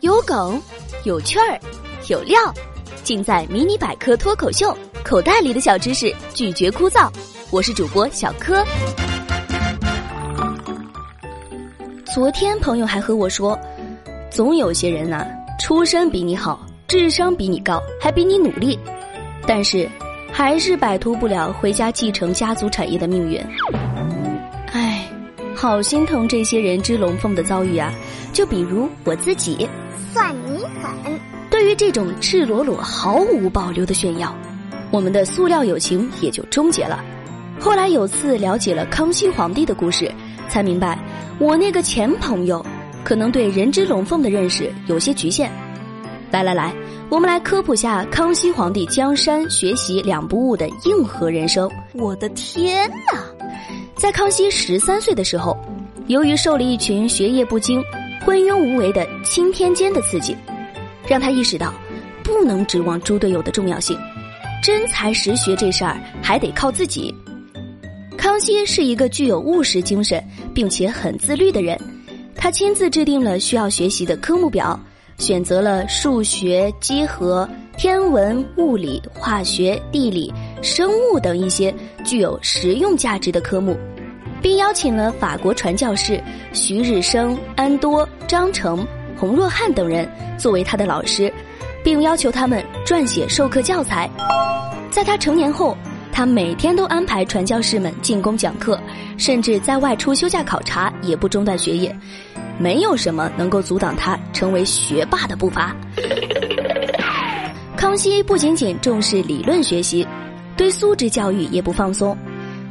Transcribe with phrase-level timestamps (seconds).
[0.00, 0.60] 有梗，
[1.04, 1.58] 有趣儿，
[2.08, 2.38] 有料，
[3.02, 4.68] 尽在《迷你百科脱口秀》。
[5.02, 7.10] 口袋里的小知识，拒绝枯燥。
[7.50, 8.64] 我是主播小柯。
[12.04, 13.58] 昨天朋友还和我说，
[14.30, 15.26] 总有些人呐，
[15.58, 18.78] 出身比你好，智商比你高，还比你努力，
[19.46, 19.88] 但是
[20.32, 23.40] 还是摆脱不了回家继承家族产业的命运。
[25.60, 27.92] 唉，好心疼这些人之龙凤的遭遇啊！
[28.32, 29.68] 就比如我自己，
[30.10, 31.20] 算你狠。
[31.50, 34.34] 对于这种赤裸裸、毫无保留的炫耀。
[34.90, 37.04] 我们的塑料友情也就终结了。
[37.60, 40.10] 后来有次了解了康熙皇帝的故事，
[40.48, 40.98] 才明白
[41.38, 42.64] 我那个前朋友
[43.04, 45.52] 可能对人之龙凤的认识有些局限。
[46.30, 46.74] 来来来，
[47.10, 51.70] 我们来科普下康熙皇帝江山学习两不误的硬核人生。
[51.92, 53.39] 我的天哪！
[54.00, 55.54] 在康熙十三岁的时候，
[56.06, 57.84] 由于受了一群学业不精、
[58.24, 60.34] 昏庸无为的钦天监的刺激，
[61.06, 61.74] 让他意识到
[62.24, 63.94] 不能指望猪队友的重要性。
[64.62, 67.14] 真才实学这事儿还得靠自己。
[68.16, 70.22] 康熙是一个具有务实精神
[70.54, 71.78] 并且很自律的人，
[72.34, 74.80] 他亲自制定了需要学习的科目表，
[75.18, 80.32] 选择了数学、几何、天文、物理、化学、地理、
[80.62, 83.76] 生物等一些具有实用价值的科目，
[84.42, 86.22] 并邀请了法国传教士
[86.52, 91.32] 徐日升、安多、张成、洪若汉等人作为他的老师。
[91.82, 94.08] 并要求他们撰写授课教材。
[94.90, 95.76] 在他成年后，
[96.12, 98.78] 他每天都安排传教士们进宫讲课，
[99.16, 101.94] 甚至在外出休假考察，也不中断学业。
[102.58, 105.74] 没有什么能够阻挡他成为学霸的步伐。
[107.76, 110.06] 康熙不仅仅重视理论学习，
[110.60, 112.14] 对素质教育也不放松。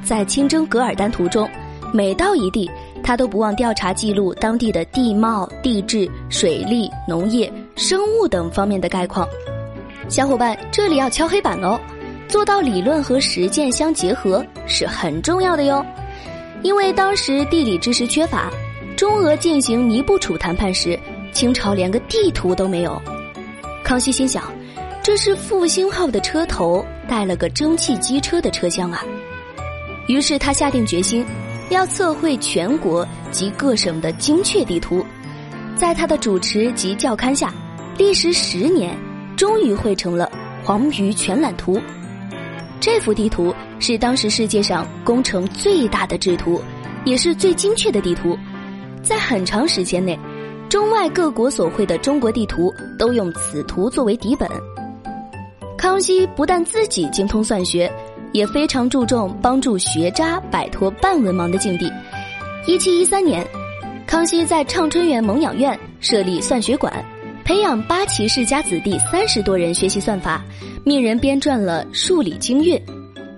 [0.04, 1.50] 在清征噶尔丹途中，
[1.92, 2.70] 每到一地，
[3.02, 7.52] 他都不忘调查记录当地的地貌、地质、水利、农业。
[7.76, 9.28] 生物等方面的概况，
[10.08, 11.80] 小伙伴这里要敲黑板哦，
[12.28, 15.83] 做到理论和实践相结合是很重要的哟。
[16.61, 18.52] 因为当时地理知识缺乏，
[18.95, 20.99] 中俄进行尼布楚谈判时，
[21.32, 23.02] 清朝连个地图都没有。
[23.83, 24.44] 康熙心想，
[25.02, 29.04] 这是复兴号的车头带了个蒸汽机车的车厢啊。
[30.08, 31.26] 于是他下定决心，
[31.70, 35.05] 要测绘全国及各省的精确地图，
[35.76, 37.54] 在他的主持及教刊下。
[37.98, 38.98] 历时十年，
[39.36, 40.32] 终于绘成了
[40.65, 41.77] 《黄鱼全览图》。
[42.80, 46.61] 这幅地图是当时世界上工程最大的制图，
[47.04, 48.37] 也是最精确的地图。
[49.04, 50.17] 在很长时间内，
[50.70, 54.49] 中外各国所绘的中国地图都用此图作为底本。
[55.80, 57.90] 康熙不但自己精通算学，
[58.34, 61.90] 也非常注重帮助学渣摆脱半文盲的境地。
[62.67, 63.48] 一七一三年，
[64.06, 66.94] 康熙在畅春园蒙养院设立算学馆。
[67.45, 70.44] 培养八旗世家子弟三十多人学习算法，
[70.84, 72.76] 命人编撰了《数理经运》，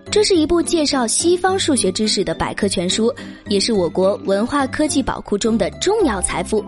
[0.09, 3.13] 这是一部介绍西方数学知识的百科全书，
[3.49, 6.65] 也是我国文化科技宝库中的重要财富。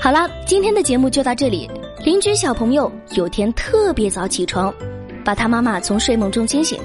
[0.00, 1.68] 好了，今天的节目就到这里。
[2.04, 4.72] 邻居小朋友有天特别早起床，
[5.24, 6.80] 把他妈妈从睡梦中惊醒。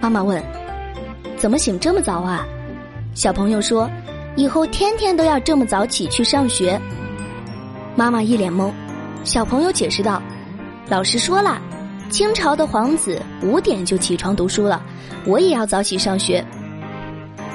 [0.00, 0.40] 妈妈问
[1.36, 2.46] ：“怎么醒这么早啊？”
[3.14, 3.90] 小朋友说
[4.36, 6.80] ：“以后天天都要这么早起去上学。”
[7.96, 8.70] 妈妈一脸懵，
[9.24, 10.22] 小朋友解释道
[10.88, 11.60] ：“老师说了，
[12.10, 14.80] 清朝的皇子五点就起床读书了，
[15.26, 16.44] 我也要早起上学。”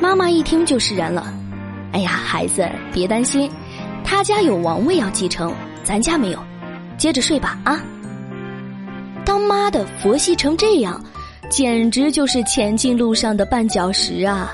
[0.02, 1.34] 妈妈一听就释然了
[1.94, 3.50] ：“哎呀，孩子别担心，
[4.12, 5.54] 他家有王位要继承，
[5.86, 6.40] 咱家没有，
[6.98, 7.82] 接着睡吧啊。”
[9.26, 11.02] 当妈的佛系成这样，
[11.50, 14.54] 简直就是前进路上的绊脚石啊！